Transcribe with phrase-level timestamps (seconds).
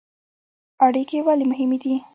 [0.85, 1.93] اړیکې ولې مهمې دي؟